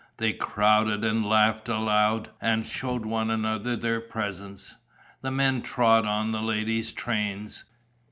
[0.17, 4.75] They crowded and laughed aloud and showed one another their presents;
[5.21, 7.65] the men trod on the ladies' trains.